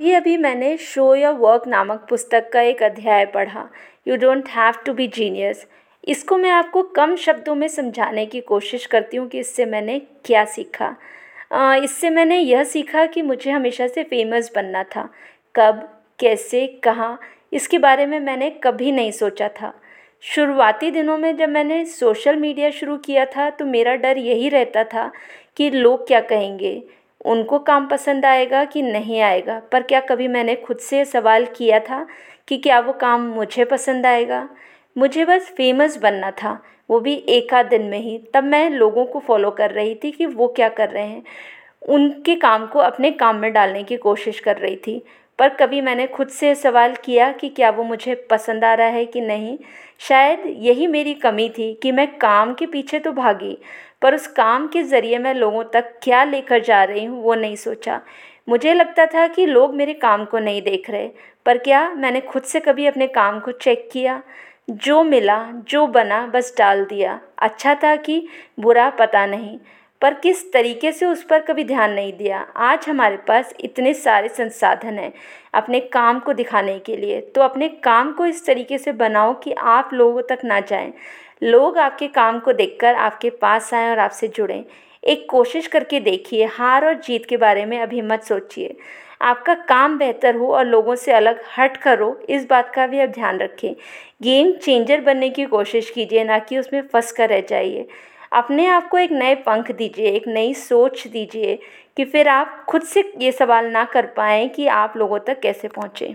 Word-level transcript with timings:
अभी 0.00 0.12
अभी 0.14 0.36
मैंने 0.36 0.76
शो 0.78 1.14
योर 1.14 1.32
वर्क 1.34 1.66
नामक 1.68 2.06
पुस्तक 2.08 2.48
का 2.52 2.60
एक 2.60 2.82
अध्याय 2.82 3.24
पढ़ा। 3.26 3.66
You 4.08 4.16
don't 4.16 4.48
have 4.48 4.74
to 4.84 4.92
be 4.92 5.06
genius 5.08 5.66
इसको 6.04 6.36
मैं 6.36 6.50
आपको 6.50 6.82
कम 6.96 7.14
शब्दों 7.16 7.54
में 7.54 7.66
समझाने 7.68 8.24
की 8.26 8.40
कोशिश 8.40 8.86
करती 8.86 9.16
हूँ 9.16 9.26
कि 9.28 9.38
इससे 9.38 9.64
मैंने 9.66 9.98
क्या 10.24 10.44
सीखा। 10.44 10.88
इससे 11.76 12.10
मैंने 12.10 12.38
यह 12.38 12.64
सीखा 12.64 13.04
कि 13.06 13.22
मुझे 13.22 13.50
हमेशा 13.50 13.86
से 13.86 14.02
फ़ेमस 14.04 14.50
बनना 14.54 14.82
था। 14.86 15.02
कब, 15.54 15.88
कैसे, 16.18 16.66
कहाँ, 16.84 17.18
इसके 17.52 17.78
बारे 17.78 18.06
में 18.06 18.18
मैंने 18.20 18.50
कभी 18.64 18.92
नहीं 18.92 19.10
सोचा 19.12 19.48
था। 19.50 19.72
शुरुआती 20.24 20.90
दिनों 20.90 21.18
में 21.18 21.36
जब 21.36 21.48
मैंने 21.48 21.84
सोशल 21.86 22.36
मीडिया 22.36 22.70
शुरू 22.70 22.96
किया 22.98 23.24
था 23.26 23.50
तो 23.50 23.66
मेरा 23.66 23.94
डर 23.96 24.18
यही 24.18 24.48
रहता 24.48 24.84
था 24.86 25.10
कि 25.56 25.70
लोग 25.70 26.06
क्या 26.06 26.20
कहेंगे। 26.22 26.82
उनको 27.24 27.58
काम 27.58 27.86
पसंद 27.86 28.24
आएगा 28.26 28.64
कि 28.64 28.82
नहीं 28.82 29.20
आएगा? 29.20 29.62
पर 29.72 29.82
क्या 29.82 30.00
कभी 30.00 30.28
मैंने 30.28 30.54
खुद 30.56 30.78
से 30.78 31.04
सवाल 31.04 31.46
किया 31.46 31.80
था 31.80 32.06
कि 32.48 32.56
क्या 32.56 32.80
वो 32.80 32.92
काम 32.92 33.20
मुझे 33.20 33.64
पसंद 33.64 34.06
आएगा? 34.06 34.48
मुझे 34.98 35.24
बस 35.24 35.52
फ़ेमस 35.56 35.98
बनना 35.98 36.30
था, 36.30 36.62
वो 36.90 37.00
भी 37.00 37.14
एक 37.14 37.54
आध 37.54 37.66
दिन 37.66 37.82
में 37.82 37.98
ही। 37.98 38.18
तब 38.34 38.44
मैं 38.44 38.70
लोगों 38.70 39.04
को 39.04 39.18
फॉलो 39.18 39.50
कर 39.50 39.70
रही 39.70 39.94
थी 39.94 40.10
कि 40.10 40.26
वो 40.26 40.48
क्या 40.48 40.68
कर 40.68 40.88
रहे 40.88 41.06
हैं। 41.06 41.22
उनके 41.88 42.34
काम 42.34 42.66
को 42.66 42.78
अपने 42.78 43.10
काम 43.10 43.36
में 43.36 43.52
डालने 43.52 43.82
की 43.82 43.96
कोशिश 43.96 44.40
कर 44.40 44.56
रही 44.56 44.76
थी। 44.76 45.02
पर 45.40 45.48
कभी 45.50 45.80
मैंने 45.80 46.06
खुद 46.06 46.28
से 46.28 46.54
सवाल 46.54 46.94
किया 46.94 47.30
कि 47.32 47.48
क्या 47.48 47.68
वो 47.70 47.84
मुझे 47.84 48.14
पसंद 48.30 48.64
आ 48.64 48.72
रहा 48.74 48.86
है 48.86 49.04
कि 49.06 49.20
नहीं। 49.20 49.56
शायद 50.00 50.42
यही 50.58 50.86
मेरी 50.86 51.14
कमी 51.14 51.48
थी 51.48 51.72
कि 51.82 51.92
मैं 51.92 52.06
काम 52.18 52.52
के 52.54 52.66
पीछे 52.66 52.98
तो 52.98 53.12
भागी, 53.12 53.56
पर 54.02 54.14
उस 54.14 54.26
काम 54.26 54.66
के 54.68 54.82
ज़रिए 54.82 55.18
मैं 55.18 55.34
लोगों 55.34 55.64
तक 55.64 55.92
क्या 56.02 56.22
लेकर 56.24 56.62
जा 56.62 56.82
रही 56.84 57.04
हूँ 57.04 57.22
वो 57.22 57.34
नहीं 57.34 57.56
सोचा। 57.56 58.00
मुझे 58.48 58.74
लगता 58.74 59.06
था 59.06 59.26
कि 59.28 59.46
लोग 59.46 59.74
मेरे 59.74 59.94
काम 59.94 60.24
को 60.24 60.38
नहीं 60.38 60.62
देख 60.62 60.90
रहे, 60.90 61.08
पर 61.46 61.58
क्या 61.58 61.88
मैंने 61.94 62.20
खुद 62.20 62.42
से 62.42 62.60
कभी 62.60 62.86
अपने 62.86 63.06
काम 63.08 63.40
को 63.40 63.52
चेक 63.52 63.88
किया? 63.92 64.22
जो 64.70 65.02
मिला, 65.04 65.44
जो 65.68 65.86
बना, 65.86 66.26
बस 66.26 66.54
डाल 66.58 66.84
दिया। 66.84 67.20
अच्छा 67.38 67.74
था 67.74 67.96
कि 67.96 68.26
बुरा 68.60 68.88
पता 68.90 69.26
नहीं। 69.26 69.58
पर 70.02 70.14
किस 70.14 70.52
तरीके 70.52 70.92
से 70.92 71.06
उस 71.06 71.22
पर 71.22 71.40
कभी 71.40 71.64
ध्यान 71.64 71.92
नहीं 71.92 72.12
दिया? 72.12 72.38
आज 72.56 72.88
हमारे 72.88 73.16
पास 73.16 73.54
इतने 73.60 73.94
सारे 73.94 74.28
संसाधन 74.28 74.98
हैं 74.98 75.12
अपने 75.54 75.80
काम 75.80 76.20
को 76.20 76.32
दिखाने 76.32 76.78
के 76.78 76.96
लिए। 76.96 77.20
तो 77.20 77.40
अपने 77.40 77.68
काम 77.68 78.12
को 78.12 78.26
इस 78.26 78.44
तरीके 78.46 78.78
से 78.78 78.92
बनाओ 78.92 79.34
कि 79.34 79.52
आप 79.52 79.90
लोगों 79.92 80.22
तक 80.22 80.38
ना 80.44 80.60
जाएँ। 80.60 80.92
लोग 81.42 81.78
आपके 81.78 82.08
काम 82.08 82.38
को 82.38 82.52
देखकर 82.52 82.94
आपके 82.94 83.30
पास 83.30 83.74
आएँ 83.74 83.90
और 83.90 83.98
आपसे 83.98 84.28
जुड़ें। 84.28 84.64
एक 85.04 85.26
कोशिश 85.30 85.66
करके 85.66 86.00
देखिए, 86.00 86.44
हार 86.44 86.86
और 86.86 86.94
जीत 86.94 87.26
के 87.26 87.36
बारे 87.36 87.64
में 87.64 87.80
अभी 87.80 88.02
मत 88.02 88.22
सोचिए। 88.22 88.76
आपका 89.22 89.54
काम 89.54 89.98
बेहतर 89.98 90.34
हो 90.34 90.46
और 90.46 90.66
लोगों 90.66 90.94
से 90.94 91.12
अलग 91.12 91.40
हट 91.58 91.76
करो 91.76 92.20
इस 92.28 92.46
बात 92.50 92.72
का 92.74 92.86
भी 92.86 93.00
आप 93.00 93.08
ध्यान 93.08 93.38
रखें। 93.38 93.74
गेम 94.22 94.52
चेंजर 94.52 95.00
बनने 95.00 95.30
की 95.30 95.44
कोशिश 95.44 95.90
कीजिए, 95.90 96.24
ना 96.24 96.38
कि 96.38 96.58
उसमें 96.58 96.80
फंस 96.82 97.12
कर 97.12 97.28
रह 97.28 97.40
जाइए। 97.40 97.86
अपने 98.32 98.66
आप 98.66 98.88
को 98.88 98.98
एक 98.98 99.12
नए 99.12 99.34
पंख 99.46 99.70
दीजिए, 99.72 100.06
एक 100.06 100.26
नई 100.28 100.52
सोच 100.54 101.06
दीजिए 101.06 101.58
कि 101.96 102.04
फिर 102.04 102.28
आप 102.28 102.64
खुद 102.68 102.82
से 102.82 103.00
ये 103.20 103.32
सवाल 103.32 103.66
ना 103.70 103.84
कर 103.84 104.06
पाएँ 104.16 104.48
कि 104.48 104.66
आप 104.74 104.96
लोगों 104.96 105.18
तक 105.18 105.40
कैसे 105.40 105.68
पहुँचे। 105.68 106.08